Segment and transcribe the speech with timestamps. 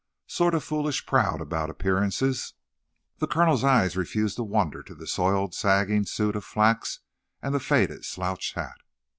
[0.25, 2.55] "Sort of foolish proud about appearances?"
[3.19, 7.01] The colonel's eyes refused to wander to the soiled, sagging suit of flax
[7.39, 8.79] and the faded slouch hat.